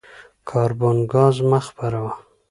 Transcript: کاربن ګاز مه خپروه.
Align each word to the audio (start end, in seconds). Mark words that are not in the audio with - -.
کاربن 0.49 0.97
ګاز 1.11 1.35
مه 1.49 1.59
خپروه. 1.67 2.11